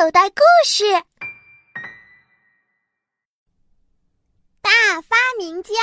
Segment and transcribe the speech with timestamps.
[0.00, 0.82] 口袋故事：
[4.62, 4.70] 大
[5.02, 5.74] 发明家。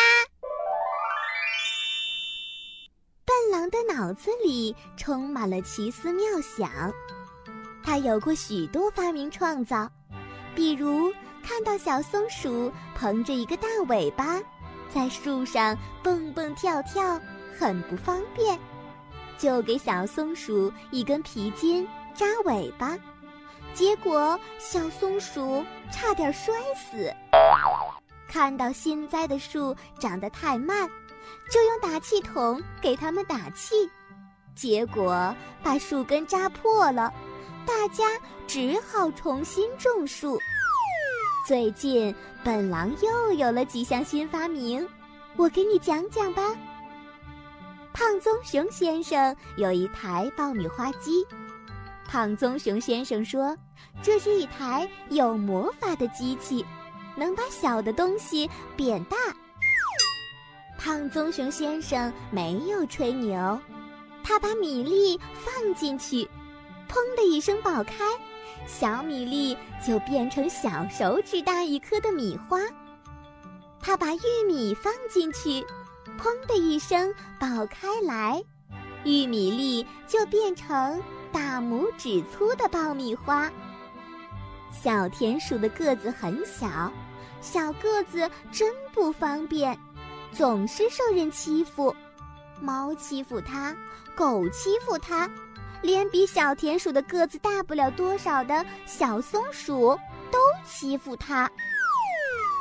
[3.24, 6.92] 笨狼的脑子里充满了奇思妙想，
[7.84, 9.88] 他有过许多发明创造，
[10.56, 11.14] 比如
[11.44, 14.42] 看到小松鼠蓬着一个大尾巴，
[14.92, 17.22] 在树上蹦蹦跳跳，
[17.56, 18.60] 很不方便，
[19.38, 22.98] 就给小松鼠一根皮筋扎尾巴。
[23.78, 27.14] 结果，小松鼠差点摔死。
[28.28, 30.90] 看到新栽的树长得太慢，
[31.52, 33.88] 就用打气筒给它们打气，
[34.56, 37.14] 结果把树根扎破了。
[37.68, 40.40] 大家只好重新种树。
[41.46, 42.14] 最近，
[42.44, 44.90] 本狼又有了几项新发明，
[45.36, 46.42] 我给你讲讲吧。
[47.94, 51.24] 胖棕熊先生有一台爆米花机。
[52.08, 53.56] 胖棕熊先生说
[54.02, 56.66] ：“这是一台有魔法的机器，
[57.18, 59.18] 能把小的东西变大。”
[60.80, 63.60] 胖棕熊先生没有吹牛，
[64.24, 66.24] 他把米粒放进去，
[66.88, 68.06] 砰的一声爆开，
[68.66, 72.60] 小米粒就变成小手指大一颗的米花。
[73.82, 75.66] 他把玉米放进去，
[76.18, 78.42] 砰的一声爆开来，
[79.04, 81.02] 玉米粒就变成。
[81.32, 83.52] 大拇指粗的爆米花。
[84.72, 86.92] 小田鼠的个子很小，
[87.42, 89.78] 小个子真不方便，
[90.32, 91.96] 总是受人欺负。
[92.62, 93.76] 猫欺负它，
[94.16, 95.30] 狗欺负它，
[95.82, 99.98] 连比小田鼠的个子大不了多少的小松鼠
[100.32, 101.50] 都欺负它。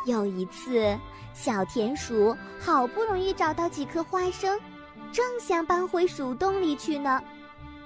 [0.05, 0.97] 有一次，
[1.35, 4.59] 小田鼠好不容易找到几颗花生，
[5.13, 7.23] 正想搬回鼠洞里去呢。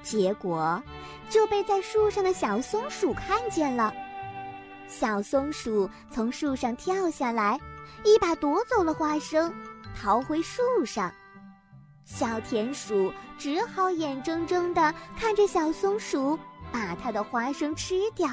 [0.03, 0.83] 结果
[1.29, 3.93] 就被在树上的小松鼠看见了。
[4.89, 7.59] 小松鼠从树上跳下来，
[8.05, 9.53] 一把夺走了花生，
[9.95, 11.13] 逃回树上。
[12.05, 16.37] 小田鼠只好眼睁睁地看着小松鼠
[16.73, 18.29] 把它的花生吃掉。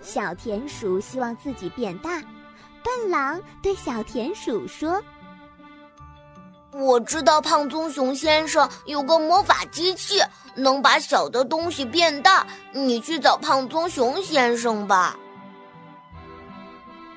[0.00, 2.22] 小田鼠希望自己变大，
[2.84, 5.02] 笨狼对小田鼠说。
[6.78, 10.20] 我知道胖棕熊先生有个魔法机器，
[10.54, 12.46] 能把小的东西变大。
[12.72, 15.16] 你去找胖棕熊先生吧。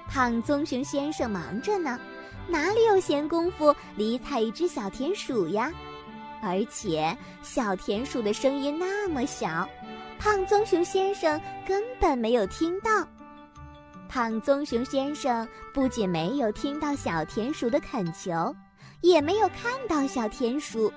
[0.07, 1.99] 胖棕熊先生忙着呢，
[2.47, 5.71] 哪里有闲工夫理睬一只小田鼠呀？
[6.41, 9.67] 而且小田鼠的声音那么小，
[10.17, 13.05] 胖棕熊先生根本没有听到。
[14.07, 18.55] 胖棕熊先生不仅没有听到小田鼠的恳求。
[19.01, 20.91] 也没有看到小田鼠，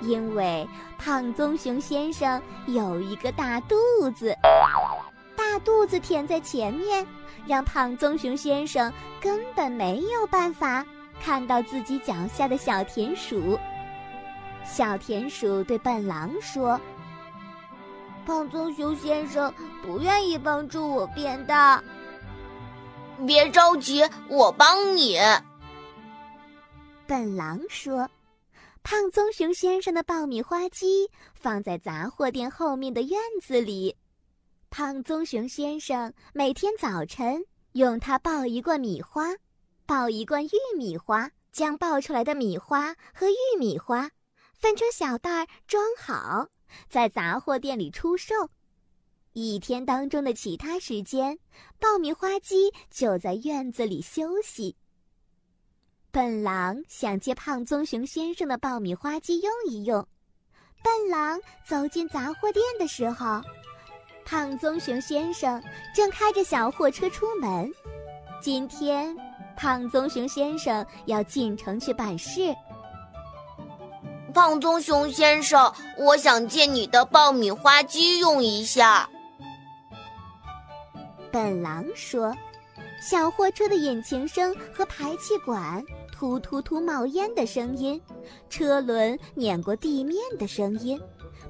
[0.00, 0.66] 因为
[0.98, 3.76] 胖棕熊先生有一个大肚
[4.14, 4.36] 子，
[5.36, 7.06] 大肚子填在前面，
[7.46, 10.84] 让胖棕熊先生根本没有办法
[11.20, 13.58] 看到自己脚下的小田鼠。
[14.64, 16.80] 小田鼠对笨狼说
[18.24, 19.52] ：“胖棕熊先生
[19.84, 21.82] 不愿意帮助我变大，
[23.26, 25.18] 别着急，我帮你。”
[27.12, 28.08] 笨狼说
[28.82, 33.94] ：“胖棕熊先生的爆米花机放在杂货店后面的院子里。
[34.70, 39.26] 胖棕熊先生每天早晨用它爆一罐米花，
[39.84, 44.10] 爆一罐玉米花，将爆出来的米花和玉米花
[44.54, 46.48] 分成小袋装好，
[46.88, 48.34] 在杂货店里出售。
[49.34, 51.38] 一天当中的其他时间，
[51.78, 54.76] 爆米花机就在院子里休息。”
[56.12, 60.06] 笨狼想借胖棕熊先生的爆米花机用一用。
[60.84, 63.40] 笨狼走进杂货店的时候，
[64.22, 65.62] 胖棕熊先生
[65.94, 67.72] 正开着小货车出门。
[68.42, 69.16] 今天，
[69.56, 72.54] 胖棕熊先生要进城去办事。
[74.34, 79.08] 胖棕熊先生，我想借你的爆米花机用一下。
[81.30, 82.36] 笨狼说
[83.00, 85.82] ：“小货车的引擎声和排气管。”
[86.22, 88.00] 突突突冒烟的声音，
[88.48, 90.96] 车轮碾过地面的声音，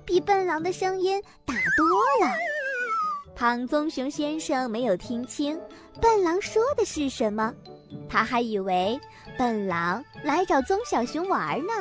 [0.02, 1.86] 比笨狼的声音大多
[2.26, 2.32] 了。
[3.34, 5.60] 胖棕熊先生没有听清
[6.00, 7.52] 笨狼说的是什么，
[8.08, 8.98] 他还以为
[9.36, 11.74] 笨狼来找棕小熊玩呢。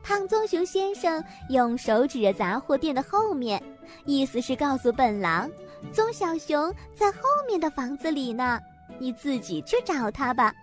[0.00, 3.60] 胖棕熊先生用手指着杂货店的后面，
[4.04, 5.50] 意思是告诉笨狼，
[5.92, 8.60] 棕小熊在后面的房子里呢，
[9.00, 10.54] 你自己去找他吧。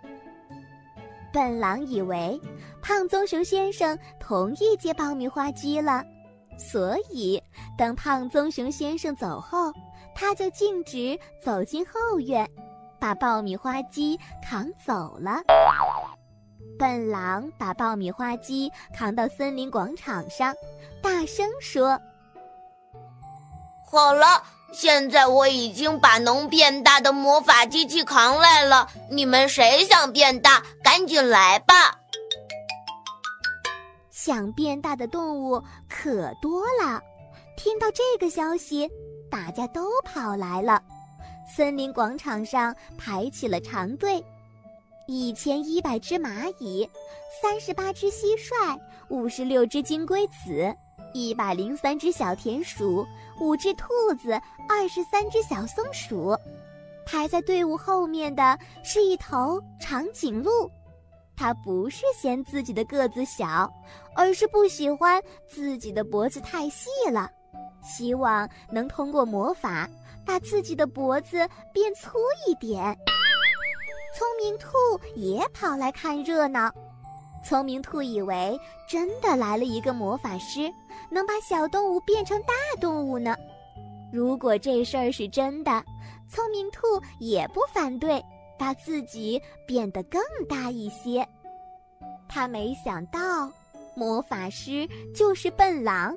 [1.36, 2.40] 笨狼以为
[2.80, 6.02] 胖棕熊先生同意接爆米花机了，
[6.58, 7.38] 所以
[7.76, 9.70] 等胖棕熊先生走后，
[10.14, 12.48] 他就径直走进后院，
[12.98, 15.42] 把爆米花机扛走了。
[16.78, 20.54] 笨狼把爆米花机扛到森林广场上，
[21.02, 22.00] 大声说
[23.84, 24.42] ：“好了，
[24.78, 28.86] 现在我已经把能变大的魔法机器扛来了。
[29.10, 31.74] 你们谁想变大，赶紧来吧！”
[34.12, 37.00] 想变大的动物可多了。
[37.56, 38.86] 听到这个消息，
[39.30, 40.82] 大家都跑来了，
[41.56, 44.22] 森林广场上排起了长队。
[45.08, 46.86] 一千一百只蚂蚁，
[47.40, 48.78] 三十八只蟋蟀，
[49.08, 50.76] 五十六只金龟子，
[51.14, 53.06] 一百零三只小田鼠，
[53.38, 53.86] 五只兔
[54.20, 56.36] 子，二十三只小松鼠。
[57.04, 60.70] 排在队伍后面的是一头长颈鹿，
[61.36, 63.72] 它不是嫌自己的个子小，
[64.14, 67.30] 而是不喜欢自己的脖子太细了，
[67.82, 69.88] 希望能通过魔法
[70.24, 72.18] 把自己的脖子变粗
[72.48, 72.96] 一点。
[74.16, 74.68] 聪明兔
[75.14, 76.72] 也跑来看热闹。
[77.44, 80.68] 聪明兔以为真的来了一个魔法师，
[81.10, 83.36] 能把小动物变成大动物呢。
[84.12, 85.84] 如果这事儿是真的，
[86.28, 86.80] 聪明兔
[87.18, 88.22] 也不反对
[88.58, 91.26] 把自己变得更大一些。
[92.28, 93.50] 他没想到，
[93.94, 96.16] 魔法师就是笨狼，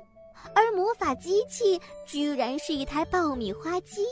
[0.54, 4.04] 而魔法机器居然是一台爆米花机。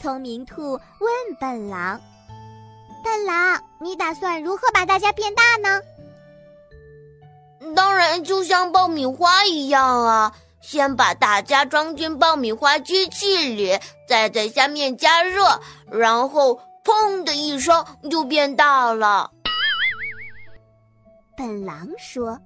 [0.00, 2.00] 聪明兔问笨狼。
[3.02, 5.80] 笨狼，你打算如何把大家变大呢？
[7.74, 10.32] 当然，就像爆米花一样啊！
[10.60, 15.60] 先把大家装进爆米花机器里，再在下面加热，
[15.90, 19.30] 然后砰的一声就变大了。
[21.36, 22.38] 本狼说：“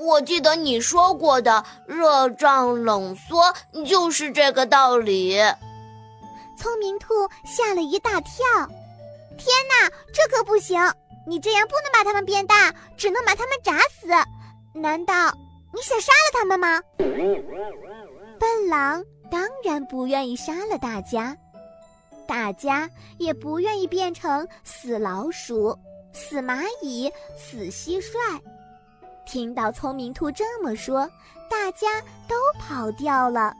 [0.00, 3.52] 我记得你说过的，热胀冷缩
[3.84, 5.38] 就是这个道理。”
[6.56, 7.12] 聪明兔
[7.44, 8.32] 吓了一大跳。
[9.36, 10.80] 天哪，这可不行！
[11.26, 14.08] 你这样不能把它们变大，只能把它们炸死。
[14.74, 15.32] 难道
[15.72, 16.80] 你想杀了它们吗？
[18.38, 21.36] 笨狼当然不愿意杀了大家，
[22.26, 25.78] 大家也不愿意变成死老鼠、
[26.12, 28.40] 死蚂蚁、死蟋蟀。
[29.24, 31.08] 听到聪明兔这么说，
[31.48, 33.54] 大家都跑掉了。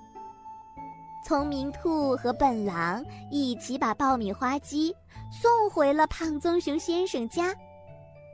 [1.24, 4.94] 聪明兔和笨狼一起把爆米花机。
[5.32, 7.54] 送回了胖棕熊先生家。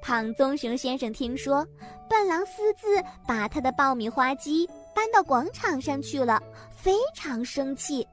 [0.03, 1.67] 胖棕熊先生听说
[2.09, 8.06] 笨狼私自把他的爆米花机搬到广场上去了，非常生气。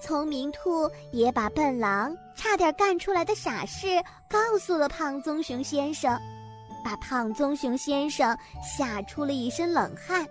[0.00, 3.86] 聪明兔也把笨狼差点干出来的傻事
[4.28, 6.18] 告诉了胖棕熊先生，
[6.84, 10.26] 把胖棕熊先生吓出了一身冷汗。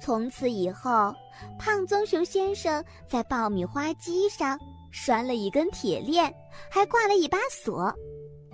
[0.00, 1.14] 从此以后，
[1.58, 4.58] 胖棕熊先生在爆米花机上。
[4.90, 6.32] 拴了一根铁链，
[6.70, 7.92] 还挂了一把锁。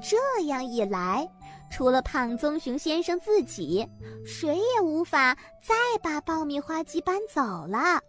[0.02, 1.26] 这样一来，
[1.72, 3.86] 除了胖棕熊先生自己，
[4.24, 8.00] 谁也无法再把爆米花机搬走了。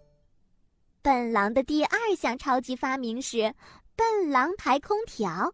[1.02, 3.54] 笨狼的第二项超级发明是
[3.96, 5.54] 笨狼牌空调。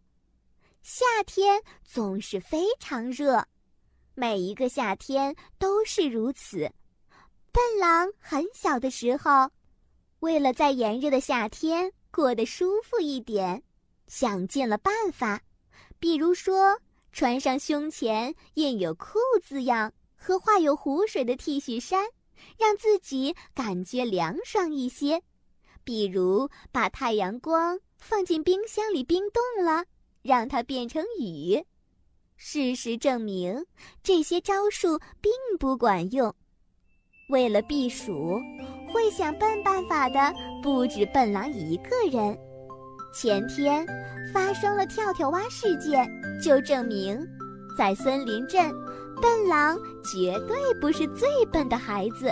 [0.82, 3.46] 夏天总是非常热，
[4.16, 6.70] 每一个夏天都是如此。
[7.52, 9.50] 笨狼很小的时候，
[10.20, 11.94] 为了在炎热的夏天。
[12.14, 13.64] 过得舒服一点，
[14.06, 15.42] 想尽了办法，
[15.98, 16.80] 比如说
[17.12, 22.06] 穿上胸前印有“酷”字样和画有湖水的 T 恤衫，
[22.60, 25.20] 让自己感觉凉爽一些；
[25.84, 29.86] 比如把太阳光放进冰箱里冰冻了，
[30.22, 31.66] 让它变成雨。
[32.38, 33.66] 事实证明，
[34.04, 36.36] 这些招数并不管用。
[37.34, 38.40] 为了避暑。
[38.94, 42.38] 会想笨办法的不止笨狼一个人。
[43.12, 43.84] 前天
[44.32, 46.08] 发生了跳跳蛙事件，
[46.40, 47.20] 就证明，
[47.76, 48.72] 在森林镇，
[49.20, 52.32] 笨狼绝对不是最笨的孩子，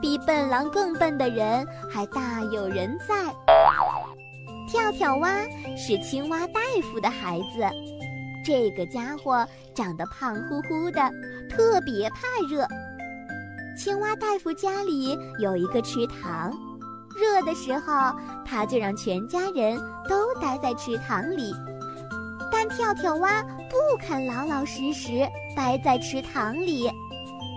[0.00, 3.14] 比笨狼更笨的人还大有人在。
[4.66, 5.42] 跳跳蛙
[5.76, 7.60] 是青蛙大夫的孩子，
[8.42, 11.10] 这个家伙长得胖乎乎的，
[11.50, 12.20] 特别怕
[12.50, 12.66] 热。
[13.82, 16.52] 青蛙大夫家里有一个池塘，
[17.16, 19.74] 热的时候他就让全家人
[20.06, 21.50] 都待在池塘里，
[22.52, 26.90] 但跳跳蛙不肯老老实实待在池塘里，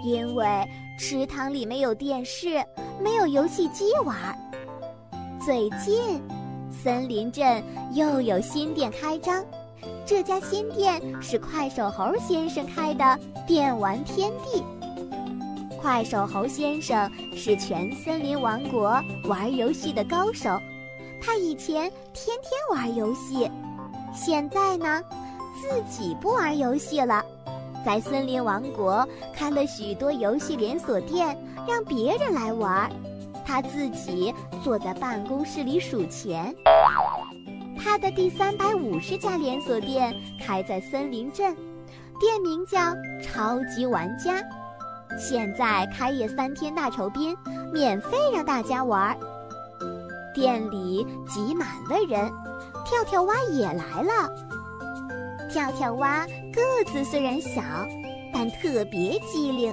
[0.06, 0.66] 因为
[0.98, 2.64] 池塘里没有电视，
[3.02, 4.16] 没有游戏机玩。
[5.46, 6.22] 最近，
[6.72, 7.62] 森林镇
[7.92, 9.44] 又有新店开张，
[10.06, 14.64] 这家新店是快手猴先生开的电玩天地。
[15.84, 20.58] 快手猴先生是全森林王国玩游戏的高手，
[21.22, 23.52] 他以前天天玩游戏，
[24.14, 25.04] 现在呢，
[25.62, 27.22] 自己不玩游戏了，
[27.86, 31.38] 在森林王国开了许多游戏连锁店，
[31.68, 32.90] 让别人来玩，
[33.46, 36.56] 他自己坐在办公室里数钱。
[37.78, 41.54] 他的第三百五十家连锁店开在森林镇，
[42.22, 42.80] 店名叫
[43.22, 44.42] “超级玩家”。
[45.18, 47.36] 现在开业三天大酬宾，
[47.72, 49.16] 免费让大家玩。
[50.34, 52.32] 店里挤满了人，
[52.86, 54.30] 跳跳蛙也来了。
[55.50, 57.62] 跳跳蛙个子虽然小，
[58.34, 59.72] 但特别机灵。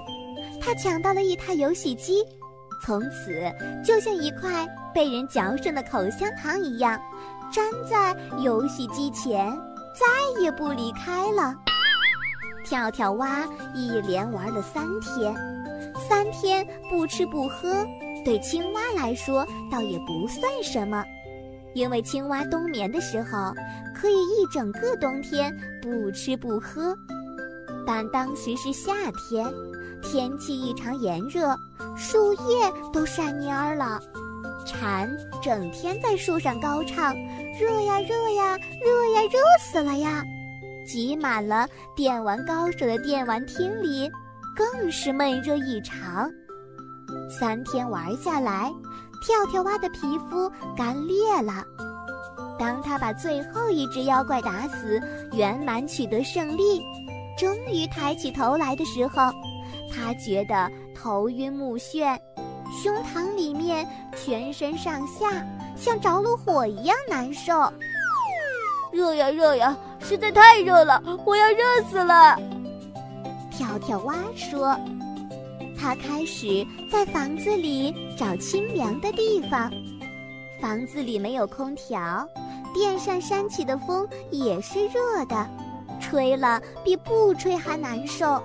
[0.61, 2.23] 他抢到了一台游戏机，
[2.85, 3.51] 从此
[3.83, 7.01] 就像一块被人嚼剩的口香糖一样。
[7.53, 9.51] 粘在游戏机前，
[9.95, 11.55] 再也不离开了。
[12.71, 15.35] 跳跳蛙一连玩了三天，
[16.09, 17.85] 三天不吃不喝，
[18.25, 21.05] 对青蛙来说倒也不算什么，
[21.75, 23.53] 因为青蛙冬眠的时候
[23.93, 26.97] 可以一整个冬天不吃不喝。
[27.85, 28.93] 但当时是夏
[29.29, 29.53] 天，
[30.01, 31.57] 天气异常炎热，
[31.97, 34.01] 树叶都晒蔫了。
[34.65, 35.11] 蝉
[35.43, 37.17] 整天在树上高唱
[37.59, 40.23] ：“热呀热呀热呀热死了呀！”
[40.87, 44.11] 挤满了电玩高手的电玩厅里，
[44.57, 46.31] 更是闷热异常。
[47.29, 48.73] 三天玩下来，
[49.25, 51.65] 跳跳蛙的皮肤干裂了。
[52.59, 55.01] 当他把最后一只妖怪打死，
[55.33, 56.83] 圆满取得胜利，
[57.39, 59.33] 终于抬起头来的时候，
[59.93, 62.19] 他觉得头晕目眩。
[62.71, 65.45] 胸膛里面，全身上下
[65.75, 67.53] 像着了火一样难受。
[68.93, 72.37] 热呀热呀，实在太热了，我要热死了。
[73.51, 74.77] 跳跳蛙说
[75.79, 79.71] ：“他开始在房子里找清凉的地方。
[80.61, 82.27] 房子里没有空调，
[82.75, 85.47] 电扇扇起的风也是热的，
[86.01, 88.43] 吹了比不吹还难受。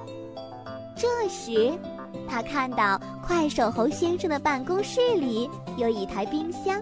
[0.96, 1.74] 这时。”
[2.30, 6.82] 他看到快手猴先生的办公室里有一台冰箱，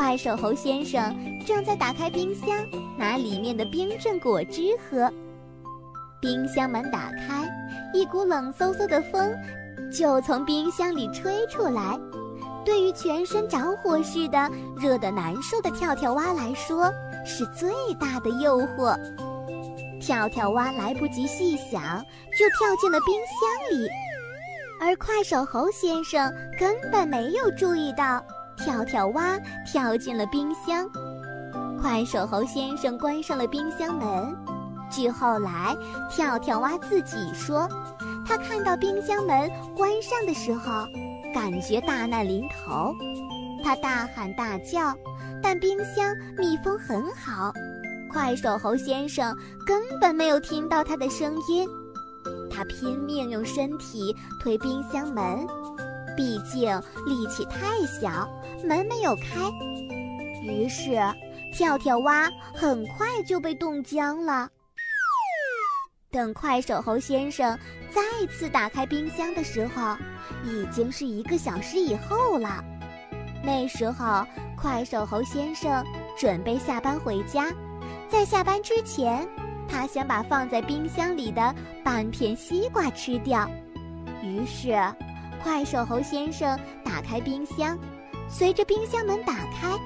[0.00, 1.14] 快手猴先生
[1.46, 2.48] 正在打开冰箱，
[2.96, 5.12] 拿里面的冰镇果汁喝。
[6.22, 7.46] 冰箱门打开，
[7.92, 9.30] 一股冷飕飕的风
[9.92, 12.00] 就从冰箱里吹出来。
[12.64, 16.90] 对于全身着火似的、热得难受的跳跳蛙来说，
[17.26, 18.98] 是最大的诱惑。
[20.00, 22.02] 跳跳蛙来不及细想，
[22.38, 23.86] 就跳进了冰箱里。
[24.80, 28.24] 而快手猴先生根本没有注意到，
[28.62, 30.88] 跳跳蛙跳进了冰箱。
[31.80, 34.36] 快手猴先生关上了冰箱门。
[34.90, 35.74] 据后来
[36.10, 37.68] 跳跳蛙自己说，
[38.26, 40.84] 他看到冰箱门关上的时候，
[41.32, 42.92] 感觉大难临头。
[43.62, 44.94] 他大喊大叫，
[45.42, 47.52] 但冰箱密封很好，
[48.12, 51.68] 快手猴先生根本没有听到他的声音。
[52.50, 55.46] 他拼命用身体推冰箱门，
[56.16, 56.76] 毕竟
[57.06, 58.28] 力气太小，
[58.66, 59.24] 门没有开。
[60.42, 60.98] 于是，
[61.52, 64.48] 跳跳蛙很快就被冻僵了。
[66.10, 67.56] 等快手猴先生
[67.90, 69.96] 再次打开冰箱的时候，
[70.44, 72.64] 已经是一个小时以后了。
[73.44, 74.26] 那时候，
[74.56, 75.84] 快手猴先生
[76.18, 77.52] 准备下班回家，
[78.08, 79.28] 在下班之前。
[79.72, 83.48] 他想把放在冰箱里的半片西瓜吃掉，
[84.20, 84.74] 于是，
[85.44, 87.78] 快手猴先生打开冰箱，
[88.30, 89.76] 随着冰箱门打开，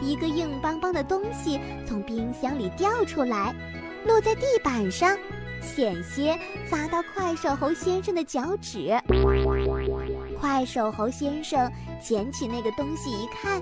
[0.00, 3.54] 一个硬邦邦的东西从冰箱里掉出来，
[4.04, 5.16] 落在地板上，
[5.62, 6.38] 险些
[6.70, 8.96] 砸到快手猴先生的脚趾。
[10.38, 13.60] 快手猴先生捡起那个东西一看，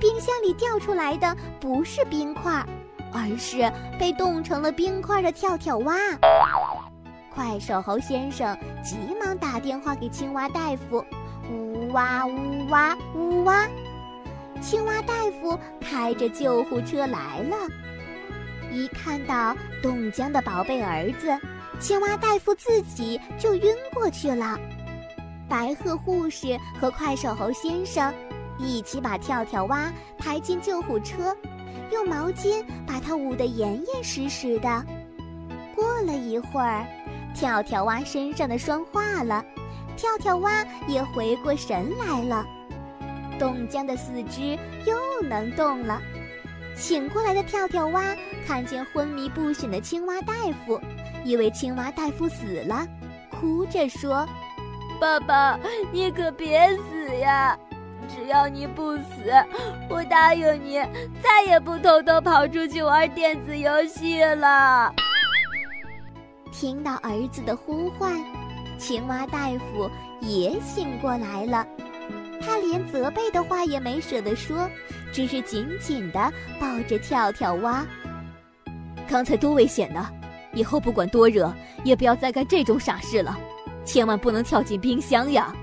[0.00, 2.66] 冰箱里掉出来的不是冰块。
[3.12, 5.96] 而是被冻成了冰块的跳跳蛙。
[7.32, 11.02] 快手猴先生急忙打电话给青蛙大夫，
[11.50, 13.66] 呜哇呜哇呜哇，
[14.60, 17.56] 青蛙大夫开着救护车来了。
[18.72, 21.28] 一看到冻僵的宝贝儿子，
[21.78, 24.58] 青蛙大夫自己就晕过去了。
[25.48, 28.12] 白鹤护士和快手猴先生
[28.58, 31.34] 一起把跳跳蛙抬进救护车。
[31.92, 34.84] 用毛巾把它捂得严严实实的。
[35.72, 36.84] 过了一会儿，
[37.32, 39.44] 跳跳蛙身上的霜化了，
[39.96, 42.46] 跳跳蛙也回过神来了。
[43.38, 44.96] 冻僵的四肢又
[45.28, 46.00] 能动了。
[46.76, 48.14] 醒过来的跳跳蛙
[48.46, 50.34] 看见昏迷不醒的青蛙大
[50.66, 50.80] 夫，
[51.24, 52.86] 以为青蛙大夫死了，
[53.30, 54.26] 哭着说
[55.00, 55.58] ：“爸爸，
[55.90, 57.58] 你可别死呀！
[58.08, 59.32] 只要你不死，
[59.88, 60.78] 我答应你，
[61.22, 64.94] 再也不偷偷跑出去玩电子游戏了。
[66.52, 68.12] 听到儿子的呼唤，
[68.78, 69.90] 青蛙大夫
[70.20, 71.66] 也醒过来了。
[72.40, 74.68] 他连责备的话也没舍得说，
[75.12, 77.84] 只是紧紧地抱着跳跳蛙。
[79.08, 80.08] 刚才多危险呢！
[80.52, 81.52] 以后不管多热，
[81.84, 83.38] 也不要再干这种傻事了，
[83.84, 85.54] 千万不能跳进冰箱呀！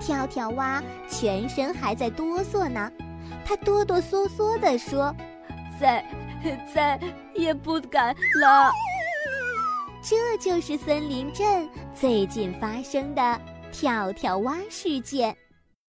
[0.00, 2.90] 跳跳蛙全身还在哆嗦呢，
[3.44, 5.14] 他哆哆嗦嗦地说
[5.80, 6.04] ：“再，
[6.74, 7.00] 再
[7.34, 8.72] 也不敢了。”
[10.06, 13.40] 这就是森林镇最近发生的
[13.72, 15.34] 跳跳蛙事件。